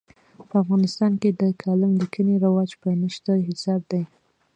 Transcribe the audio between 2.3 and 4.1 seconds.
رواج په نشت حساب دی.